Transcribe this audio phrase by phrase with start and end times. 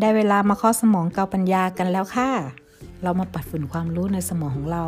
[0.00, 2.30] ได้เวลามาข้อสมองเกาปัญญากันแล้วค่ะ
[3.02, 4.84] เรามาปัดฝุ่นความรู้ในสมองของเรา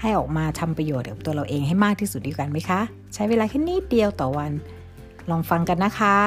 [0.00, 2.80] ให้ออกมาทำประโยชน์กับตัวเราเองให้มากที่สุดดีกันไหมคะ
[3.14, 4.52] ใช้เวลาแค่นิดเดียวต่อวัน
[5.30, 6.18] ลองฟังกันนะคะ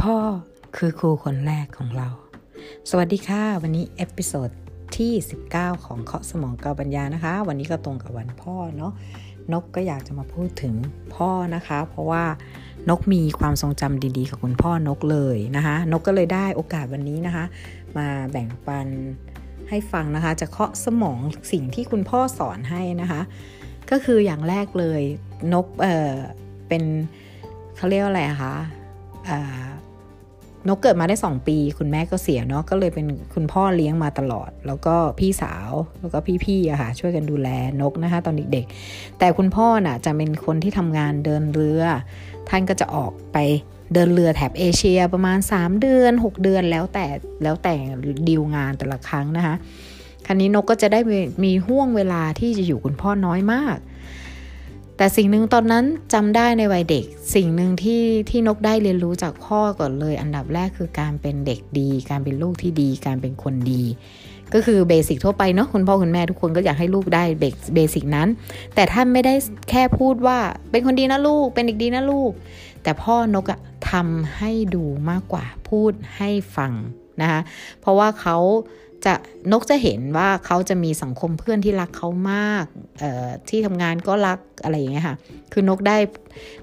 [0.00, 0.16] พ่อ
[0.76, 2.08] คือครูคนแรกของเรา
[2.90, 4.50] สวัสดีค่ะ วันนี้ episode
[4.98, 5.12] ที่
[5.48, 8.92] 19 ของเคาะสมองเกาปัญญานะคะ วันนี้ก็ตรงกับวันพ่อเนาะ
[9.52, 10.74] นกก็อยากจะมาพูดถึง
[11.14, 12.24] พ่อนะคะ เพราะว่า
[12.88, 17.44] นกมีความทรงจำดีๆกับคุณพ่อนกเลยนะคะ นกก็เลยได้โอกาสวันนี้นะคะ
[17.96, 18.88] มาแบ่งปัน
[19.68, 21.18] ให้ฟังนะคะ จะเคาะสมอง
[21.52, 23.20] สิ่งที่คุณพ่อสอนให้นะคะ
[23.90, 25.02] ก็คืออย่างแรกเลย
[25.52, 26.12] นกเออ
[26.68, 26.82] เป็น
[27.76, 28.54] เขาเรียกว่าอะไรอะคะ
[30.68, 37.48] นกเกิดมาได้ 2 ปี คุณแม่ก็เสียเนาะก็เลยเป็นคุณพ่อเลี้ยงมาตลอด แล้วก็พี่สาวแล้วก็พี่ๆอะค่ะช่วยกันดูแล
[37.80, 41.82] นกนะคะ ตอนเด็กๆ แต่คุณพ่อน่ะจะเป็นคนที่ทำงานเดินเรือ
[42.48, 43.38] ท่านก็จะออกไป
[43.94, 47.06] เดินเรือแถบเอเชียประมาณ 3 เดือน 6 เดือนแล้วแต่
[47.42, 47.74] แล้วแต่
[48.28, 49.54] ดีลงานแต่ละครั้งนะคะ
[50.26, 51.00] ครั้นี้นกก็จะได้
[51.44, 53.78] มีห่วงเวลาที่จะอยู่คุณพ่อน้อยมาก
[55.02, 63.82] แต่สิ่งหนึ่งตอนนั้นจำได้ในวัยเด็ก สิ่งหนึ่งที่ที่นกได้เรียนรู้จากพ่อก่อนเลย อันดับแรกคือการเป็นเด็กดี การเป็นลูกที่ดี การเป็นคนดี
[64.54, 68.28] ก็คือเบสิกทั่วไปเนาะคุณพ่อคุณแม่ทุกคนก็อยากให้ลูกได้เบเบสิกนั้น
[68.74, 69.34] แต่ท่านไม่ได้
[69.70, 70.38] แค่พูดว่า
[70.70, 72.32] เป็นคนดีนะลูก เป็นเด็กดีนะลูก
[72.82, 73.58] แต่พ่อนกอะ
[73.90, 76.72] ทำให้ดูมากกว่าพูดให้ฟัง
[77.20, 77.40] นะคะ
[77.80, 78.36] เพราะว่าเขา
[79.06, 79.14] จะ
[79.52, 82.64] นกจะเห็นว่าเขาจะมีสังคมเพื่อนที่รักเขามาก
[83.48, 85.16] ที่ทำงานก็รักอะไรอย่างเงี้ยค่ะ
[85.52, 85.96] คือนกได้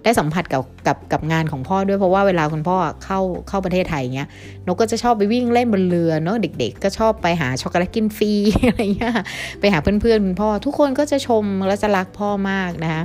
[0.04, 4.30] ได้สัมผัสกับกับกับงานของพ่อด้วยเพราะว่าเวลาคุณพ่อเข้าเข้าประเทศไทยเงี้ย
[4.68, 8.32] นกก็จะชอบไปวิ่งเล่นบนเรือเนาะเด็ก ๆ ก็ชอบไปหาช็อกโกแลตกินฟรี
[8.68, 9.14] อะไรเงี้ย
[9.60, 13.04] ไปหาเพื่อนๆคุณพ่อ ทุกคนก็จะชมและจะรักพ่อมากนะคะ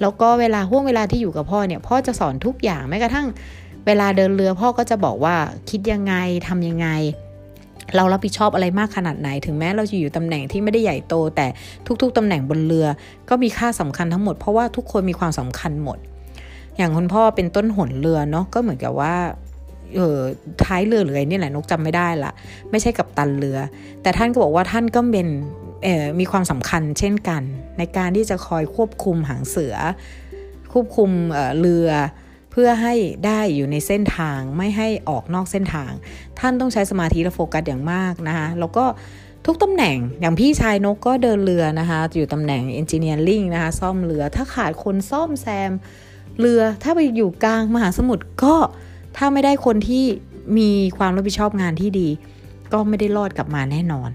[0.00, 3.26] แล้วก็เวลาห่วงเวลาที่อยู่กับพ่อเนี่ยพ่อจะสอนทุกอย่างแม้กระทั่ง
[3.86, 5.36] เวลาเดินเรือพ่อก็จะบอกว่า
[5.70, 6.14] คิดยังไง
[6.48, 6.88] ทำยังไง
[7.96, 11.46] เรารับผิดชอบอะไรมากขนาดไหน ถึงแม้เราจะอยู่ตำแหน่งที่ไม่ได้ใหญ่โต แต่
[12.02, 12.86] ทุกๆตำแหน่งบนเรือ
[13.28, 15.98] ก็มีค่าสำคัญทั้งหมด เพราะว่าทุกคนมีความสำคัญหมด
[16.76, 19.14] อย่างคุณพ่อเป็นต้นหนเรือเนาะก็เหมือนกับว่า
[19.94, 20.18] เออ
[20.64, 22.32] ท้ายเรือหรืออะไรนี่แหละนกจำไม่ได้ละ
[22.70, 23.58] ไม่ใช่กับตันเรือ
[24.02, 25.28] แต่ท่านก็บอกว่าท่านก็เป็น
[26.20, 27.42] มีความสำคัญเช่นกัน
[27.78, 29.74] ในการที่จะคอยควบคุมหางเสือ
[30.72, 31.10] ควบคุม
[31.60, 31.88] เรือ
[32.52, 32.94] เพื่อให้
[33.26, 35.90] ได้อยู่ในเส้นทางไม่ให้ออกนอกเส้นทาง
[36.38, 38.84] ท่านต้องใช้สมาธิและโฟกัสอย่างมากนะคะแล้วก็
[39.46, 45.72] ทุกตำแหน่งอย่างพี่ชายนกก็เดินเรือนะคะ อยู่ตำแหน่งเอนจิเนียริงนะคะ ซ่อมเรือถ้าขาดคนซ่อมแซม
[46.40, 48.54] เรือถ้าไปอยู่กลางมหาสมุทรก็
[49.16, 50.04] ถ้าไม่ได้คนที่
[50.58, 52.08] มีความรับผิดชอบงานที่ดี
[52.72, 54.10] ก็ไม่ได้รอดกลับมาแน่นอน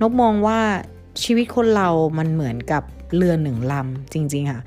[0.00, 0.60] นกมองว่า
[1.22, 2.82] ชีวิตคนเรามันเหมือนกับ
[3.16, 4.60] เรือหนึ่งลำจริง ๆ ค่ะ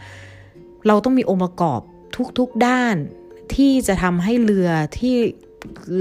[0.88, 1.82] เราต้องมีองค์ประกอบ
[2.40, 2.96] ทุกๆด้าน
[3.56, 5.16] ที่จะทำให้เรือที่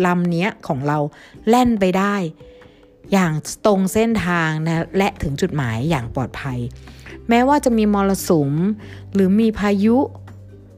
[0.07, 0.99] ลำนี้ของเรา
[1.49, 2.17] แล่นไปได้
[3.13, 3.33] อย่าง
[3.67, 6.59] ตรงเส้นทางนะและถึงจุดหมายอย่างปลอดภัย
[7.29, 8.53] แม้ว่าจะมีมรสุม
[9.15, 9.99] หรือมีพายุ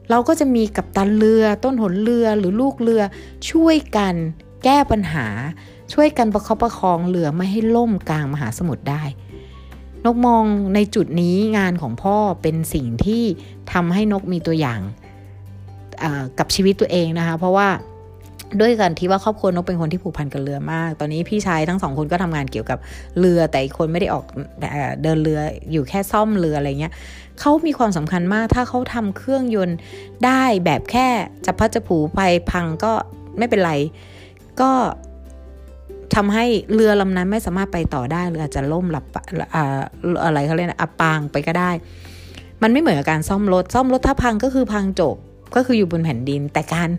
[0.09, 3.01] เราก็จะมีกัปตันเรือ ต้นหนเรือหรือลูกเรือ
[3.51, 4.15] ช่วยกัน
[4.63, 5.27] แก้ปัญหา
[5.93, 9.03] ช่วยกันประคับประคองเรือไม่ให้ล่มกลางมหาสมุทรได้
[10.05, 10.43] นกมอง
[10.75, 13.23] ในจุดนี้งานของพ่อเป็นสิ่งที่
[13.71, 14.81] ทำให้นกมีตัวอย่าง
[16.39, 17.67] กับชีวิตตัวเองนะคะ เพราะว่า
[18.61, 22.77] ด้วยกันที่ว่าครอบครัวนกเป็นคนที่ผูกพันกับเรือมาก ตอนนี้พี่ชายทั้งสองคนก็ทำงานเกี่ยวกับ
[23.19, 24.25] เรือ แต่อีกคนไม่ได้ออก
[25.03, 25.39] เดินเรือ
[25.71, 26.93] อยู่แค่ซ่อมเรืออะไรเงี้ย
[27.39, 29.77] เขามีความสำคัญมาก ถ้าเขาทำเครื่องยนต์
[30.25, 31.07] ได้แบบแค่
[31.45, 32.93] จะพัดจะผูไปพังก็
[33.37, 33.73] ไม่เป็นไร
[34.61, 34.71] ก็
[36.15, 39.05] ทำให้เรือลำนั้นไม่สามารถไปต่อได้หรืออาจจะล่มหลับ
[40.23, 41.71] อะไรเขาเรียกอับปางไปก็ได้
[42.61, 45.15] มันไม่เหมือนกับการซ่อมรถซ่อมรถถ้าพังก็คือพังจบ
[45.55, 46.89] ก็คืออยู่บนแผ่นดิน แต่การ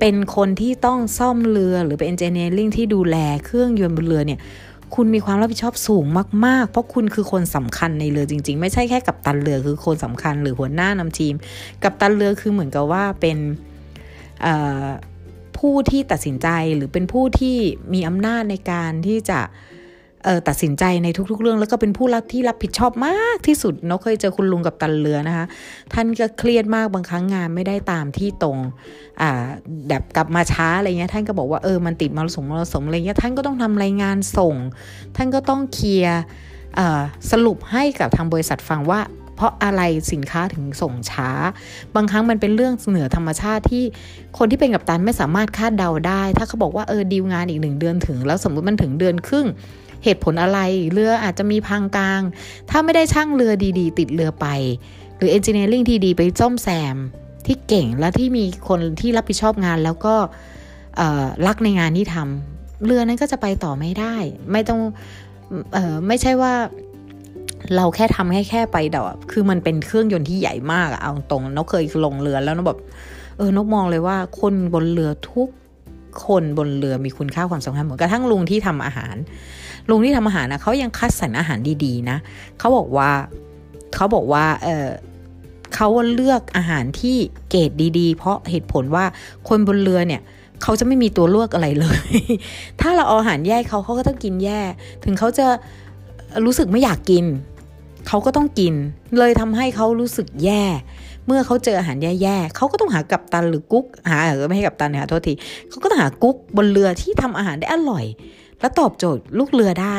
[0.00, 4.40] เป็นคนที่ต้องซ่อมเรือหรือเป็นเอนจิเนียริ่งที่ดูแลเครื่องยนต์บนเรือเนี่ย
[4.94, 6.04] คุณมีความรับผิดชอบสูง
[6.46, 11.34] มาก ๆ เพราะคุณคือคนสำคัญในเรือจริง ๆ ไม่ใช่แค่กับตันเรือคือคนสำคัญหรือหัวหน้านำทีม
[11.82, 13.38] กับตันเรือคือเหมือนกับว่าเป็น
[15.58, 17.56] ผู้ที่ตัดสินใจหรือเป็นผู้ที่
[17.94, 19.40] มีอำนาจในการที่จะ
[20.48, 25.46] ตัดสินใจในทุกๆ เรื่องแล้วก็เป็นผู้รับที่รับผิดชอบมากที่สุดเนาะเคยเจอคุณลุงกับตันเรือนะคะ
[25.94, 28.58] ท่านก็เครียดมากบางครั้งงานไม่ได้ตามที่ตรง
[29.20, 29.46] อ่า
[29.88, 34.54] แบบกลับมาช้าอะไรเงี้ยท่านก็บอกว่าเออมันติดมรสุมมรสุมอะไรเงี้ยท่านก็ต้องทำรายงานส่ง
[35.16, 36.20] ท่านก็ต้องเคลียร์
[37.30, 39.00] สรุปให้กับทางบริษัทฟังว่า
[39.36, 39.82] เพราะอะไร
[40.12, 41.30] สินค้าถึงส่งช้า
[41.94, 43.84] บางครั้งมันเป็นเรื่องเหนือธรรมชาติที่
[44.38, 49.46] คนที่เป็นกับตันไม่สามารถคาดเดาได้ ถ้าเขาบอกว่าเออดีลงานอีกหนึ่งเดือนถึง แล้วสมมติมันถึงเดือนครึ่ง
[50.04, 50.58] เหตุผลอะไร
[50.92, 52.22] เรืออาจจะมีพังกลาง
[52.70, 54.46] ถ้าไม่ได้ช่างเรือดีๆ ติดเรือไป
[55.16, 56.96] หรือเอนจิเนียริ่งที่ดีไปจ้อมแซม
[57.46, 60.14] ที่เก่งและที่มีคนที่รับผิดชอบงานแล้วก็
[61.46, 64.14] รักในงานที่ทำเรือนั้นก็จะไปต่อไม่ได้
[64.52, 64.80] ไม่ต้อง
[65.76, 66.54] ออไม่ใช่ว่า
[67.76, 72.80] เราแค่ทำให้แค่ไปดอกคือมันเป็นเครื่องยนต์ที่ใหญ่มากอะเอาตรงนกเคยลงเรือแล้วนกแบบ
[73.38, 75.48] เออนกมองเลยว่าคนบนเรือทุก
[76.26, 79.16] คนบนเรือมีคุณค่าความสำคัญเหมือนกระทั่งลุงที่ทำอาหาร
[79.88, 82.18] ลุงที่ทำอาหารนะเขายังคัดสรรอาหารดีๆนะ
[82.58, 83.10] เขาบอกว่า
[83.94, 84.88] เขาบอกว่าเออ
[85.74, 87.16] เขาเลือกอาหารที่
[87.50, 89.04] เกรดดีๆ เพราะเหตุผลว่า
[89.48, 90.22] คนบนเรือเนี่ย
[90.62, 92.00] เขาจะไม่มีตัวเลือกอะไรเลย
[92.80, 94.60] ถ้าเราเอาอาหารแย่เขาเขาก็ต้องกินแย่
[95.04, 95.46] ถึงเขาจะ
[96.44, 97.24] รู้สึกไม่อยากกิน
[98.08, 98.74] เขาก็ต้องกิน
[99.18, 100.62] เลยทำให้เขารู้สึกแย่
[101.26, 105.32] เมื่อเขาเจออาหารแย่ๆเขาก็ต้องหากับตันหรือกุ๊ก หาเออไม่ให้กับตันนะโทษที
[105.68, 108.04] เขาก็ต้องหากุ๊กบนเรือที่ทำอาหารได้อร่อย
[108.60, 109.98] และตอบโจทย์ลูกเรือได้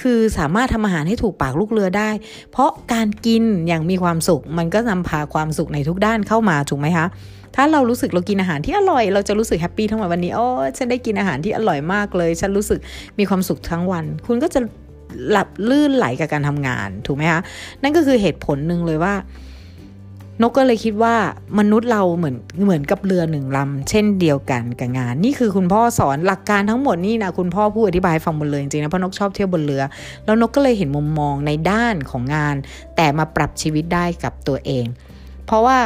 [0.00, 2.10] คือสามารถทำอาหารให้ถูกปากลูกเรือได้
[2.52, 7.06] เพราะการกินอย่างมีความสุข มันก็นำพาความสุขในทุกด้านเข้ามาถูกไหมคะ
[7.56, 10.46] ถ้าเรารู้สึกเรากินอาหารที่อร่อย เราจะรู้สึกแฮปปี้ทั้งวันวันนี้โอ้
[10.76, 12.78] ฉันได้กินอาหารที่อร่อยมากเลย ฉันรู้สึก
[13.18, 14.60] มีความสุขทั้งวัน คุณก็จะ
[15.30, 17.40] หลับลื่นไหลกับการทำงานถูกไหมคะ
[17.82, 19.14] นั่นก็คือเหตุผลหนึ่งเลยว่า
[20.40, 21.14] นกก็เลยคิดว่า
[21.58, 29.82] มนุษย์เราเหมือนเหมือนกับเรือหนึ่งลำเช่นเดียวกันกับงาน นี่คือคุณพ่อสอนหลักการทั้งหมดนี่นะคุณพ่อพูดอธิบายฟังหมดเลยจริงๆนะเพราะนกชอบเที่ยวบนเรือ
[30.24, 32.54] แล้วนกก็เลยเห็นมุมมองในด้านของงาน
[32.96, 34.86] แต่มาปรับชีวิตได้กับตัวเอง
[35.46, 35.78] เพราะว่า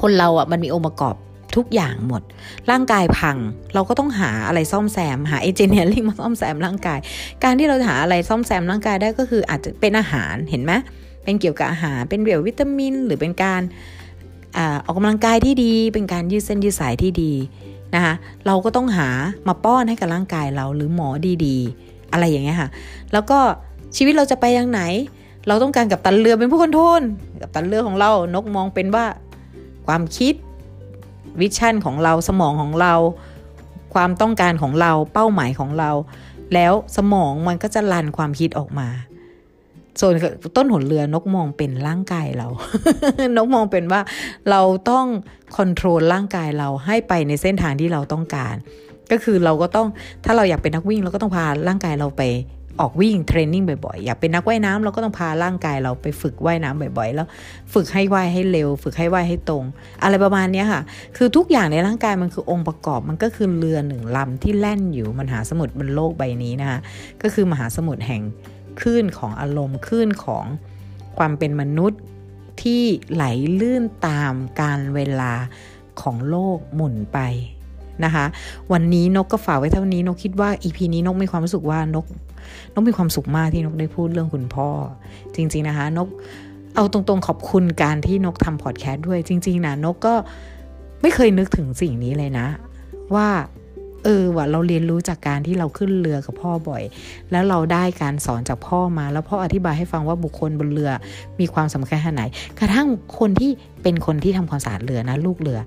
[0.00, 1.14] คนเราอะมันมีองค์ประกอบ
[1.56, 2.22] ทุกอย่างหมด
[2.70, 3.36] ร่างกายพัง
[3.74, 6.98] เราก็ต้องหาอะไรซ่อมแซม หาเอเจเนียริ่งมาซ่อมแซมร่างกาย
[7.44, 10.72] การที่เราหาอะไรซ่อมแซมร่างกายได้ก็คืออาจจะเป็นอาหารเห็นไหม
[11.24, 13.62] เป็นเกี่ยวกับอาหารเป็นเกี่ยววิตามิน หรือเป็นการ
[14.84, 17.32] ออกกำลังกายที่ดี เป็นการยืดเส้นยืดสายที่ดี
[17.94, 18.14] นะคะ
[18.46, 19.08] เราก็ต้องหา
[19.48, 21.08] มาป้อนให้กับร่างกายเราหรือหมอ
[21.44, 22.68] ดีๆ อะไรอย่างเงี้ยค่ะ
[23.12, 23.38] แล้วก็
[23.96, 24.80] ชีวิตเราจะไปยังไหน
[25.46, 27.02] เราต้องการกับตันเรือเป็นผู้คนโทรล
[27.40, 29.04] กับตันเรือของเรานกมองเป็นว่า
[29.86, 30.34] ความคิด
[31.40, 32.94] วิชั่นของเราสมองของเรา
[33.94, 35.90] ความต้องการของเราเป้าหมายของเรา
[36.54, 38.88] แล้วสมองมันก็จะลันความคิดออกมา
[40.00, 40.12] ส่วน
[40.56, 42.48] ต้นหนเรือนกมองเป็นร่างกายเรา
[43.36, 44.00] นกมองเป็นว่า
[44.50, 44.60] เรา
[44.90, 45.06] ต้อง
[45.56, 48.54] คอนโทรลร่างกายเราให้ไปในเส้นทางที่เราต้องการ
[49.10, 49.86] ก็คือเราก็ต้อง
[50.24, 52.22] ถ้าเราอยากเป็นนักวิ่งเราก็ต้องพาร่างกายเราไป
[52.80, 57.26] ออกวิ่งเทรนนิ่งบ่อยๆ อยากเป็นนักว่ายน้ำเราก็ต้องพาร่างกายเราไปฝึกว่ายน้ำบ่อยๆ แล้ว
[57.74, 59.64] ฝึกให้ว่ายให้เร็ว ฝึกให้ว่ายให้ตรง
[60.02, 60.82] อะไรประมาณนี้ค่ะ
[61.16, 66.78] คือทุกอย่างในร่างกายมันคือองค์ประกอบมันก็คือเรือหนึ่งลำที่แล่นอยู่มหาสมุทรบนโลกใบนี้นะคะ
[67.22, 68.22] ก็คือมหาสมุทรแห่ง
[68.80, 70.44] คลื่นของอารมณ์คลื่นของ
[71.18, 72.00] ความเป็นมนุษย์
[72.62, 72.82] ที่
[73.12, 73.24] ไหล
[73.60, 75.32] ลื่นตามการเวลา
[76.00, 77.18] ของโลกหมุนไป
[78.04, 78.24] นะคะ
[78.72, 82.06] วันนี้นกก็ฝากไว้เท่านี้นกคิดว่าอีพีนี้นกมีความรู้สึกว่านก
[82.74, 84.68] นกมีความสุขมากที่นกได้พูดเรื่องคุณพ่อ
[85.34, 86.08] จริง ๆนะคะ นก
[86.74, 90.14] เอาตรงๆขอบคุณการที่นกทำพอดแคสต์ด้วยจริง ๆนะนกก็
[91.02, 92.46] ไม่เคยนึกถึงสิ่งนี้เลยนะ
[93.14, 93.28] ว่า
[94.04, 96.82] เออว่าเราเรียนรู้จากการที่เราขึ้นเรือกับพ่อบ่อย
[97.30, 100.90] แล้วเราได้การสอนจากพ่อมา แล้วพ่ออธิบายให้ฟังว่าบุคคลบนเรือ
[101.40, 102.24] มีความสำคัญขนาดไหน
[102.58, 103.50] กระทั่งคนที่
[103.82, 105.58] เป็นคนที่ทำความสะอาดเรือนะ ลูกเรือ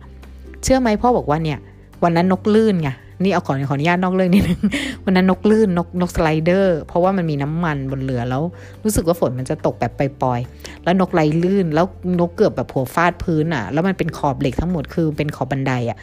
[0.64, 1.60] เชื่อไหมพ่อบอกว่าเนี่ย
[2.04, 2.90] วันนั้นนกลื่นไง
[3.24, 4.60] นี่เอาขอขออนุญาตนอกเรื่องนิดนึง
[5.06, 8.44] วันนั้นนกลื่นนกนกสไลเดอร์ เพราะว่ามันมีน้ำมันบนเรือแล้ว
[8.84, 11.86] รู้สึกว่าฝนมันจะตกแบบปล่อยๆแล้วนกไหลลื่น แล้ว
[12.20, 15.98] นกเกือบแบบหัวฟาดพื้นอะ แล้วมันเป็นขอบเหล็กทั้งหมดคือเป็นขอบบันไดอะ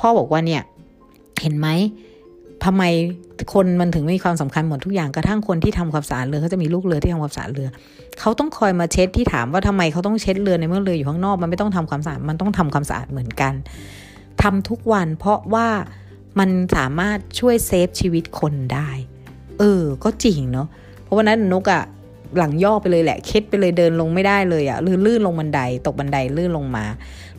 [0.00, 0.62] พ่อบอกว่าเนี่ย
[1.42, 1.68] เห็นไหม
[2.64, 2.82] ทำไม
[3.54, 7.68] คนมันถึงมีความสำคัญหมดทุกอย่างกระทั่งคนที่ทำความสะอาดเรือเขาจะมีลูกเรือที่ทำความสะอาดเรือ
[8.20, 13.54] เขาต้องคอยมาเช็ดที่ถามว่าทำไมเขาต้องเช็ดเรือในเมื่อเรืออยู่ข้างนอก มันไม่ต้องทำความสะอาดมันต้องทำความสะอาดเหมือนกัน
[14.42, 15.68] ทำทุกวันเพราะว่า
[16.38, 18.90] มันสามารถช่วยเซฟชีวิตคนได้
[19.58, 20.68] เออ ก็จริงเนาะ
[21.02, 21.82] เพราะวันนั้นนกอะ
[22.38, 26.84] หลังย่อไปเลยแหละ เคล็ดไปเลยเดินลงไม่ได้เลยอะลื่นลื่นลงบันได ตกบันไดลื่นลงมา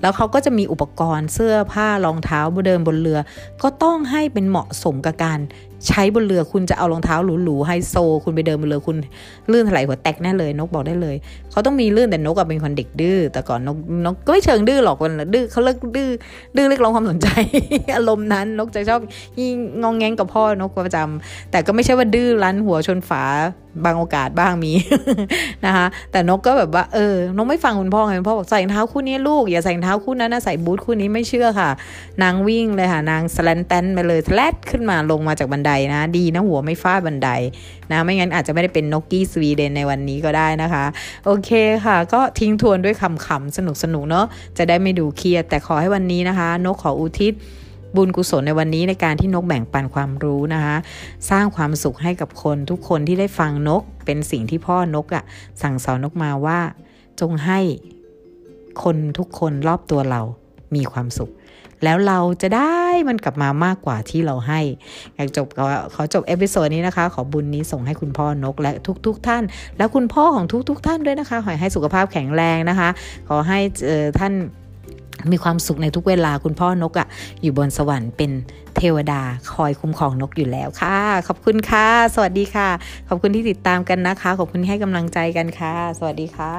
[0.01, 3.19] แล้วเขาก็จะมีอุปกรณ์เสื้อผ้ารองเท้าเดินบนเรือ
[3.63, 5.39] ก็ต้องให้เป็นเหมาะสมกับการ
[5.87, 8.97] ใช้บนเรือคุณจะเอารองเท้าหรูๆไฮโซ คุณไปเดินบนเรือคุณ
[9.51, 11.15] ลื่นถลายหัวแตกแน่เลย นกบอกได้เลย
[11.51, 16.09] เขาต้องมีลื่นแต่นกเป็นคนเด็กดื้อแต่ก่อนนกนกก็ไม่เชิงดื้อหรอกวันดื้อเขาเลิกดื้อ
[16.55, 17.27] ดื้อเรียกร้องความสนใจ
[17.97, 19.01] อารมณ์นั้นนกจะชอบ
[19.39, 23.23] ยิ่งงองแงงกับพ่อนกประจำแต่ก็ไม่ใช่ว่าดื้อรั้นหัวชนฝา
[23.85, 24.73] บางโอกาสบ้างมี
[25.65, 31.69] นะคะ แต่นกก็แบบว่าเออนกไม่ฟังคุณพ่อไงพ่อบอกใส่เท้าคู่นี้ลูกอย่าใส่เท้าคู่นั้นนะใส่บูทคู่นี้ไม่เชื่อค่ะ
[32.23, 37.29] นางวิ่งเลยค่ะ นางสแลนแตนไปเลยแลดขึ้นมาลงมาจากบันไดนะ ดีนะหัวไม่ฟาดบันได
[37.91, 40.85] นะไม่งั้นอาจจะไม่ได้เป็นนกกี้สวีเดนในวันนี้ก็ได้นะคะ
[41.25, 41.51] โอเค
[41.85, 43.59] ค่ะ ก็ทิ้งทวนด้วยคำๆส
[43.93, 44.25] นุกๆเนาะ
[44.57, 47.33] จะได้ไม่ดูเครียดแต่ขอให้วันนี้นะคะ นกขออุทิศ
[47.95, 50.75] บุญกุศลในวันนี้ในการที่นกแบ่งปันความรู้นะคะ
[51.29, 55.23] สร้างความสุขให้กับคนทุกคนที่ได้ฟังนกเป็นสิ่งที่พ่อนกอะ่ะ
[55.61, 56.59] สั่งสอนนกมาว่า
[57.21, 57.59] จงให้
[58.83, 60.21] คนทุกคนรอบตัวเรา
[60.75, 61.31] มีความสุข
[61.83, 64.59] แล้วเราจะได้มันกลับมามากกว่าที่เราให้
[65.15, 65.47] อยากจบ
[65.93, 68.73] ขอจบ episode นี้นะคะ ขอบุญนี้ส่งให้คุณพ่อนกและ
[69.05, 69.43] ทุกๆทท่าน
[69.77, 72.89] แล้วคุณพ่อของทุกๆทท่านด้วยนะคะ ขอให้สุขภาพแข็งแรงนะคะ
[73.29, 73.59] ขอให้
[74.19, 74.33] ท่าน
[75.31, 77.07] มีความสุขในทุกเวลาคุณพ่อนกอะ่ะ
[77.41, 78.31] อยู่บนสวรรค์เป็น
[78.77, 79.21] เทวดา
[79.53, 82.69] คอยคุ้มครองนกอยู่แล้วค่ะ ขอบคุณค่ะ สวัสดีค่ะ
[83.09, 86.55] ขอบคุณที่ติดตามกันนะคะ ขอบคุณที่ให้กำลังใจกันค่ะ สวัสดีค่ะ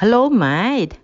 [0.00, 1.03] Hello, mate.